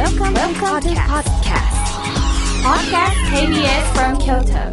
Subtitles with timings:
[0.00, 1.76] Welcome, Welcome to podcast.
[2.64, 4.72] Podcast KBS from Kyoto.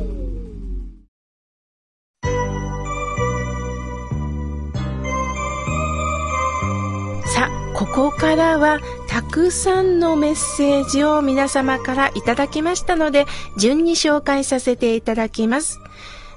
[7.26, 8.80] さあ、ここからは
[9.10, 13.26] たくさんのメッセージを皆様からいただきましたので、
[13.58, 15.82] 順に紹介させていただきます。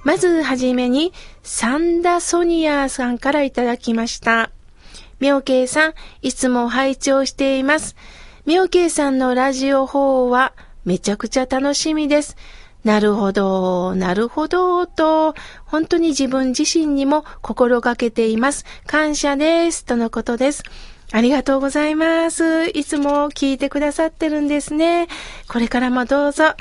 [0.03, 1.13] まずはじめに、
[1.45, 4.51] サンダソニアさんからいただきました。
[5.21, 7.95] 妙慶さん、いつも拝聴しています。
[8.51, 10.55] 妙慶さんのラジオ法は
[10.85, 12.37] めちゃくちゃ楽しみです。
[12.83, 15.37] なるほど、なるほど、と、
[15.67, 18.65] 本当に自分自身にも心がけています。
[18.89, 19.85] 感謝です。
[19.85, 20.65] とのことです。
[21.13, 22.67] ありがとうございます。
[22.71, 25.07] いつも聞いてくださってるんですね。
[25.47, 26.57] これからもどうぞ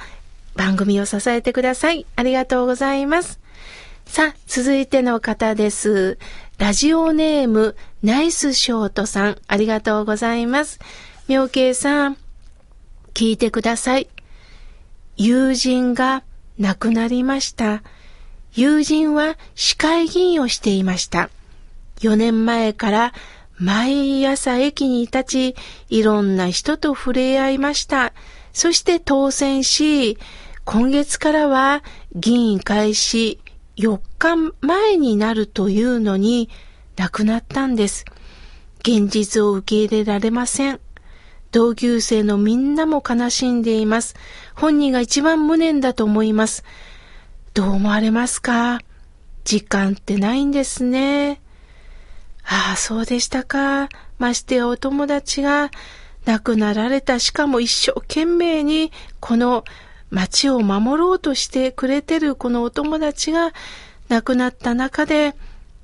[0.56, 2.06] 番組を支えてください。
[2.16, 3.40] ありがとうございます。
[4.06, 6.20] さあ、続いての方です。
[6.60, 10.80] ラジオネーム、ナイスショートさん、ありがとうございます。
[11.30, 12.18] 妙慶さん、
[13.14, 14.10] 聞いてください。
[15.16, 16.24] 友人が
[16.58, 17.84] 亡くなりました。
[18.56, 21.30] 友人は市会議員をしていました。
[22.00, 23.14] 4年前から
[23.60, 25.56] 毎朝駅に立ち、
[25.90, 28.14] いろんな人と触れ合いました。
[28.52, 30.18] そして当選し、
[30.66, 31.84] 今月からは
[32.16, 33.40] 議員開始
[33.78, 36.50] 4日前になるというのに
[36.96, 38.06] 亡くなったんです。
[38.80, 40.80] 現実を受け入れられません。
[41.52, 44.16] 同級生のみんなも悲しんでいます。
[44.56, 46.64] 本人が一番無念だと思います。
[47.54, 48.80] どう思われますか？
[49.44, 51.42] 時間ってないんですね。
[52.44, 53.90] ああ、そうでしたか。
[54.20, 55.72] ましてやお友達が
[56.26, 59.64] 亡くなられた、しかも一生懸命にこの
[60.12, 63.54] 街を守ろうとしてくれてるこのお友達が
[64.08, 65.36] 亡くなった中で、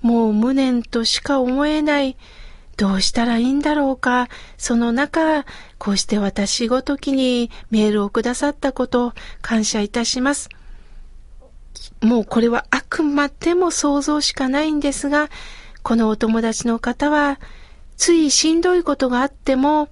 [0.02, 2.18] もう無念としか思えない。
[2.78, 4.28] どうしたらいいんだろうか。
[4.58, 5.46] その中、
[5.78, 10.50] こうして私ごときにメールをくださったこと感謝いたします。
[12.02, 15.30] もうこれはあくまでも想像しかないんですが、
[15.84, 17.40] このお友達の方は、
[17.96, 19.88] ついしんどいことがあっても我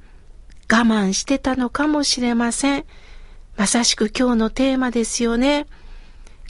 [0.68, 2.86] 慢してたのかもしれません。
[3.56, 5.68] まさしく今日のテーマですよね。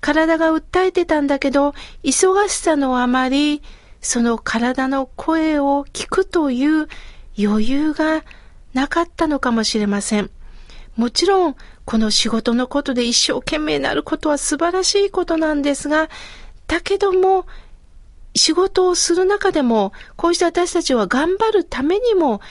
[0.01, 1.73] 体が訴えてたんだけど、
[2.03, 3.61] 忙しさのあまり、
[4.03, 6.87] その体の声を聞くという
[7.39, 8.23] 余裕が
[8.73, 10.29] なかったのかもしれません。
[10.97, 11.55] もちろん、
[11.85, 16.09] この仕事のことで一生懸命なることは素晴らしいことなんですが、
[16.67, 17.47] だけども、
[18.35, 22.41] 仕事をする中でも、こうして私たちは頑張るためにも、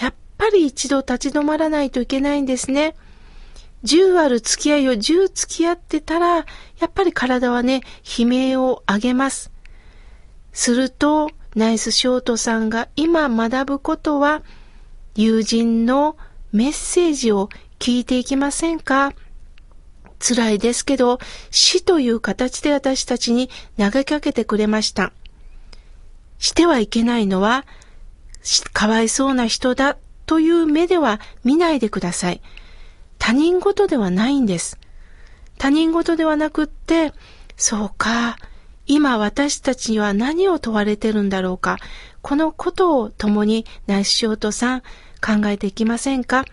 [0.00, 2.96] やっぱり一度立ち止まらないといけないんですね。
[3.84, 6.44] 10ある付き合いを10付き合ってたら、や
[6.86, 7.82] っぱり体はね、
[8.18, 9.51] 悲鳴を上げます。
[10.52, 14.42] すると、ナイスショートさんが今学ぶことは、
[15.14, 16.16] 友人の
[16.52, 17.48] メッセージを
[17.78, 19.12] 聞いていきませんか？
[20.18, 21.18] 辛いですけど、
[21.50, 25.12] 死という形で私たちに投げかけてくれました。
[26.38, 27.64] してはいけないのは、
[28.72, 29.96] かわいそうな人だ
[30.26, 32.40] という目では見ないでください。
[33.18, 34.78] 他人事ではないんです。
[35.58, 37.12] 他人事ではなくって、
[37.56, 38.36] そうか、
[38.94, 41.78] 今私たちには何を問われてるんだろうか？
[42.20, 46.44] このことを共にナイスショートさん考えていきませんか？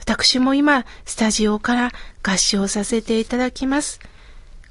[0.00, 1.92] 私も今、スタジオから
[2.22, 4.00] 合唱させていただきます。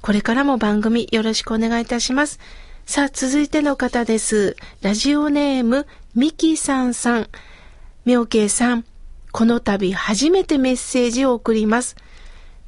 [0.02, 2.40] これからも番組よろしくお願いいたします。
[2.84, 4.56] さあ、続いての方です。
[4.82, 5.86] ラジオネーム、
[6.16, 7.28] ミキさんさん。
[8.04, 8.84] 妙慶さん、
[9.30, 11.94] この度初めてメッセージを送ります。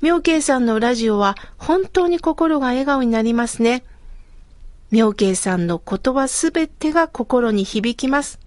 [0.03, 3.83] 妙慶さんのラジオは本当に心が笑顔になりますね。
[4.91, 8.39] 妙慶さんの言葉すべてが心に響きます。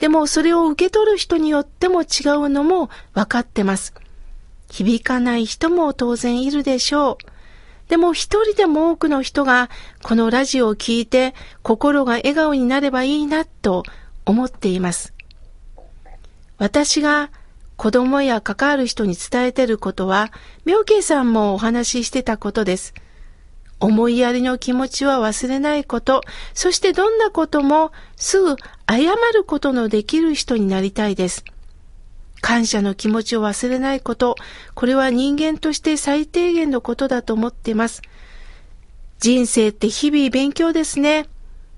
[0.00, 2.04] でもそれを受け取る人によっても違
[2.36, 3.94] うのも分かってます。
[4.70, 7.88] 響かない人も当然いるでしょう。
[7.88, 9.70] でも一人でも多くの人が
[10.02, 13.82] このラジオを聞いて心が笑顔になればいいなと
[14.24, 15.12] 思っています。
[16.58, 17.30] 私が
[17.76, 20.32] 子供や関わる人に伝えてることは、
[20.64, 22.94] 妙慶さんもお話ししてたことです。
[23.80, 26.22] 思いやりの気持ちは忘れないこと、
[26.54, 28.56] そしてどんなこともすぐ
[28.88, 31.44] 謝ることのできる人になりたいです。
[32.40, 34.36] 感謝の気持ちを忘れないこと、
[34.74, 38.02] これは人間として最低限のことだと思っています。
[39.18, 41.26] 人生って日々勉強ですね。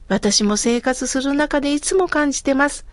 [0.08, 2.84] 私も生活する中でいつも感じてます。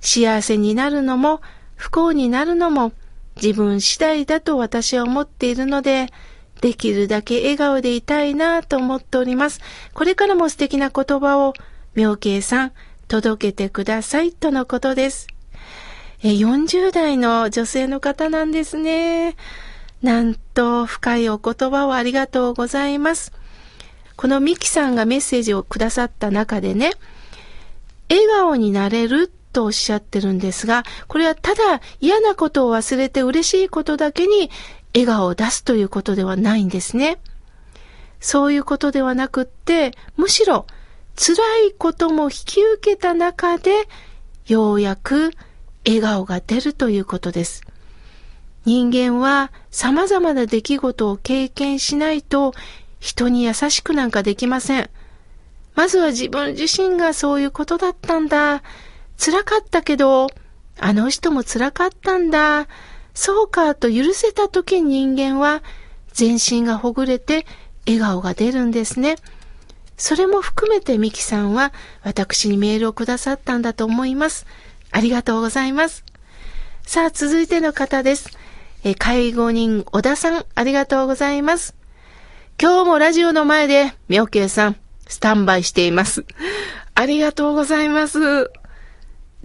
[0.00, 1.40] 幸せになるのも
[1.74, 2.92] 不幸になるのも
[3.36, 6.08] 自分次第だと私は思っているので、
[6.60, 9.60] できるだけ笑顔でいたいなと思っております。
[9.94, 11.54] これからも素敵な言葉を
[11.94, 12.72] 妙慶さん
[13.08, 15.26] 届けてくださいとのことです。
[16.22, 19.36] 40代の女性の方なんですね。
[20.02, 23.32] なんと深いお言葉をありがとうございます。
[24.16, 26.92] このミキさんがメッセージをくださった中でね、
[28.10, 34.50] 笑顔になれるとおっしゃってるんですが、これはただ嫌なことを忘れて嬉しいことだけに
[34.98, 37.18] 笑顔を出すということではないんですね。
[38.20, 40.66] そういうことではなくって、むしろ
[41.16, 41.34] 辛
[41.68, 43.88] いことも引き受けた中で、
[44.46, 45.32] ようやく
[45.86, 47.62] 笑顔が出るということです。
[48.64, 52.52] 人間は様々な出来事を経験しないと
[53.00, 54.90] 人に優しくなんかできません。
[55.74, 58.62] まずは自分自身がそういうことだったんだ。
[59.16, 60.26] 辛かったけど、
[60.80, 62.66] あの人も辛かったんだ。
[63.18, 65.64] そうかと許せた時人間は
[66.12, 67.46] 全身がほぐれて
[67.84, 69.16] 笑顔が出るんですね。
[69.96, 71.72] それも含めてミキさんは
[72.04, 74.46] 私にメールをくださったんだと思います。
[74.92, 76.04] ありがとうございます。
[76.84, 78.30] さあ、続いての方です。
[78.84, 81.74] え介護人小田さん、ありがとうございます。
[82.62, 84.76] 今日もラジオの前で、みょうけいさん、
[85.08, 86.24] スタンバイしています。
[86.94, 88.52] ありがとうございます。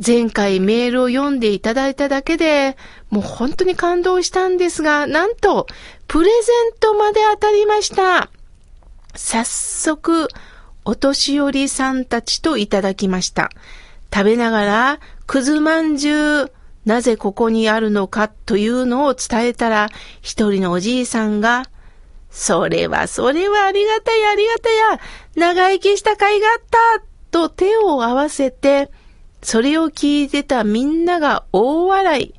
[0.06, 2.78] 前回メールを読んでいただいただけで、
[3.10, 5.68] もう本当に感動したんですが、なんと、
[6.08, 8.30] プレゼントまで当たりました。
[9.14, 10.28] 早速、
[10.84, 13.52] お年寄りさんたちといただきました。
[14.12, 16.52] 食べながら、くずまんじゅう、
[16.86, 19.90] なぜここにあるのかというのを伝えたら、
[20.22, 21.66] 一人のおじいさんが、
[22.32, 25.00] それはそれはありがたいありがたや、
[25.36, 26.62] 長生きした甲斐があっ
[27.00, 28.90] た、と手を合わせて、
[29.44, 32.34] それを聞いてたみんなが大笑い。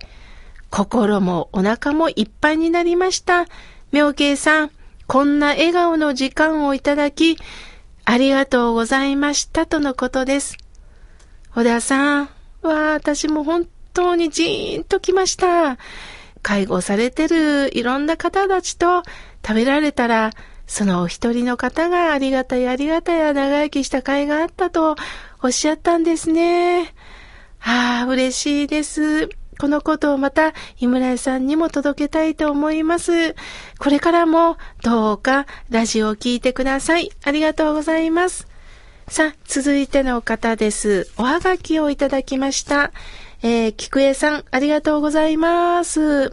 [0.70, 3.46] 心もお腹もいっぱいになりました。
[3.92, 4.70] 妙慶さん、
[5.06, 7.36] こんな笑顔の時間をいただき、
[8.04, 10.56] ありがとうございましたとのことです。
[11.54, 12.28] 小田さん、
[12.62, 15.78] わあ、私も本当にジーンときました。
[16.42, 19.02] 介護されてるいろんな方たちと
[19.46, 20.32] 食べられたら、
[20.66, 24.96] そのお一人の方がありがたいありがたい長生きした甲斐があったと
[25.44, 26.94] おっしゃったんですね。
[27.60, 29.28] ああ、嬉しいです。
[29.60, 33.34] このことをまた井村屋さんにも届けたいと思います。
[33.78, 37.10] これからもどうかラジオを聴いてください。
[37.22, 38.48] ありがとうございます。
[39.06, 41.10] さあ、続いての方です。
[41.18, 42.90] おはがきをいただきました。
[43.42, 46.32] えー、菊江さん、ありがとうございます。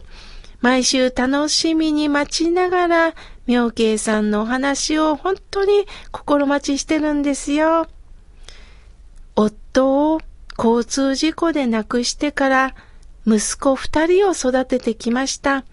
[0.62, 3.14] 毎週楽しみに待ちながら、
[3.46, 7.88] 妙慶さんのお話を本当に心待ちしてるんですよ。
[9.36, 10.20] 夫を
[10.58, 12.74] 交通事故で亡くしてから
[13.26, 15.64] 息子二人を育ててきました。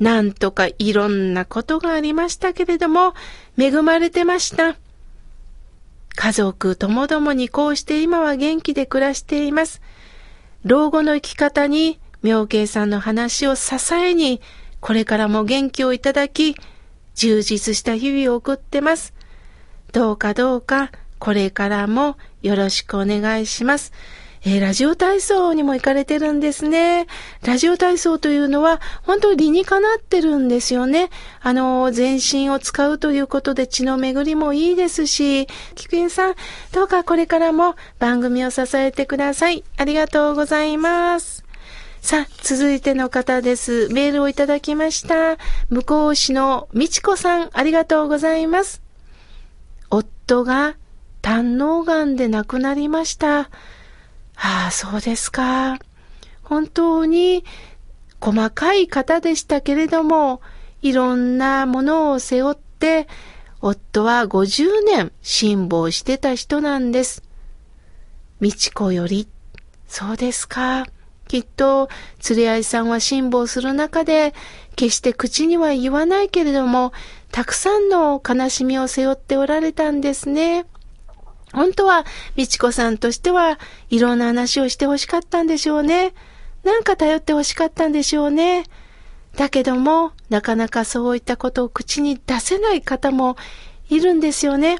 [0.00, 3.14] なんとかいろんなことがありましたけれども、
[3.56, 4.76] 恵まれてました。
[6.16, 9.80] 家族ともどもにこうして今は元気で暮らしています。
[10.64, 14.40] 老後の生き方に妙慶さんの話を支えに、
[14.80, 16.56] これからも元気をいただき、
[17.14, 19.14] 充実した日々を送ってます。
[19.92, 23.92] どうかどうか、これからもよろしくお願いします。
[24.46, 27.06] えー、ラジオ体操にも行かれてるんですね。
[27.42, 31.08] ラジオ体操というのは本当に理にかなってるんですよね。
[31.40, 36.34] あの、全身を使うということで血の巡りもいいですし、菊江さん、
[36.72, 39.64] どうかこれからも番組を支えてください。
[39.78, 41.42] ありがとうございます。
[42.02, 43.88] さあ、続いての方です。
[43.88, 45.38] メールをいただきました。
[45.70, 48.82] 向こう市のみちこさん、ありがとうございます。
[49.88, 50.76] 夫が
[51.24, 53.48] 胆の癌で亡くなりました。
[54.36, 55.78] ああ、そうですか。
[56.42, 57.46] 本当に
[58.20, 60.42] 細かい方でしたけれども、
[60.82, 63.08] いろんなものを背負って、
[63.62, 67.22] 夫は50年辛抱してた人なんです。
[68.42, 69.26] 美智子より、
[69.88, 70.84] そうですか。
[71.26, 71.88] きっと、
[72.28, 74.34] 連れ合いさんは辛抱する中で、
[74.76, 76.92] 決して口には言わないけれども、
[77.32, 80.66] たくさんの悲しみを背負っておられたんですね。
[81.54, 82.04] 本当は、
[82.36, 83.58] 美智子さんとしては、
[83.88, 86.12] いろんな話をしてほしかったんでしょうね。
[86.64, 88.64] なんか頼ってほしかったんでしょうね。
[89.36, 93.36] だけども、なかなかそういったことを口に出せない方も
[93.88, 94.78] いるんですよね。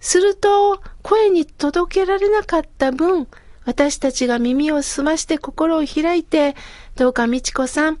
[0.00, 3.26] すると、声に届けられなかった分、
[3.64, 6.56] 私たちが耳を澄まして心を開いて、
[6.96, 7.98] どうか美智子さん、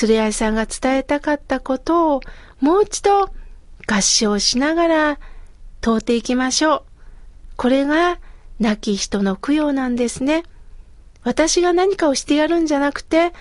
[0.00, 2.20] 連れ合いさんが伝えたかったことを、
[2.60, 3.30] もう一度
[3.86, 5.18] 合唱しながら
[5.80, 6.95] 通っていきましょう。
[7.56, 8.18] これが
[8.60, 10.44] 亡き人の供養なんですね。
[11.22, 13.32] 私が何かをしてやるんじゃなくて、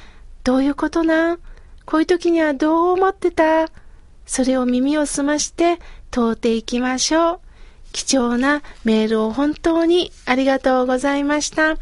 [0.43, 1.39] どういうことなん？
[1.86, 3.69] こういう時にはどう思ってた？
[4.25, 5.79] それを耳を澄まして
[6.12, 7.39] 問うていきましょう。
[7.91, 11.77] 貴重なメールを本当にありがとうございました。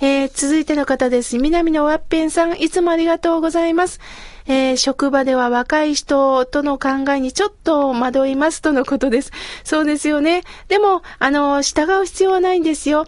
[0.00, 1.38] えー、続いての方です。
[1.38, 4.00] 南のワッペンさん、いつもありがとうございます。
[4.46, 9.32] えー、職場では若い人との考えにちょっと惑いますとのことです。
[9.64, 10.42] そうですよね。
[10.68, 13.06] でも、あの、従う必要はないんですよ。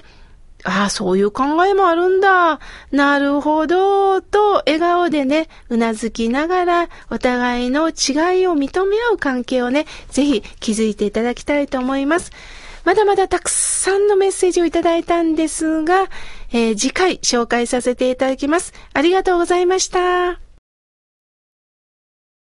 [0.65, 2.59] ああ、そういう考えもあるんだ。
[2.91, 4.21] なるほど。
[4.21, 7.93] と、笑顔でね、うなずきながら、お互いの違
[8.41, 12.33] いを認め合う関係をね、ぜひ築いていただきたいと思います。
[12.85, 16.07] まだまだたくさんのメッセージをいただいたんですが、
[16.53, 18.73] えー、次回紹介させていただきます。
[18.95, 20.48] ありがとうございました。